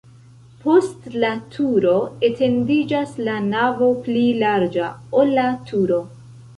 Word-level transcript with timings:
Post 0.61 1.03
la 1.23 1.29
turo 1.57 1.93
etendiĝas 2.31 3.13
la 3.29 3.39
navo 3.53 3.93
pli 4.09 4.27
larĝa, 4.45 4.93
ol 5.23 5.41
la 5.41 5.49
turo. 5.73 6.07